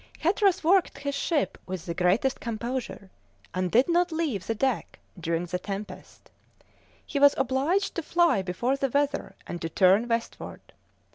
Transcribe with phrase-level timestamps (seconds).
[0.17, 3.11] Hatteras worked his ship with the greatest composure,
[3.53, 6.31] and did not leave the deck during the tempest;
[7.05, 10.73] he was obliged to fly before the weather and to turn westward.